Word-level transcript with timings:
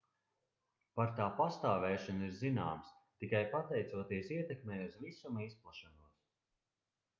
par 0.99 1.11
tā 1.19 1.27
pastāvēšanu 1.39 2.25
ir 2.29 2.33
zināms 2.39 2.89
tikai 3.25 3.43
pateicoties 3.53 4.33
ietekmei 4.39 4.83
uz 4.89 4.99
visuma 5.05 5.47
izplešanos 5.49 6.19